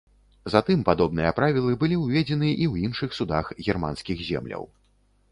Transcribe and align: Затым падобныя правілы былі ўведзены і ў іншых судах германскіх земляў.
Затым 0.53 0.79
падобныя 0.85 1.33
правілы 1.39 1.73
былі 1.83 1.99
ўведзены 2.03 2.49
і 2.51 2.65
ў 2.71 2.87
іншых 2.87 3.13
судах 3.19 3.51
германскіх 3.67 4.25
земляў. 4.31 4.65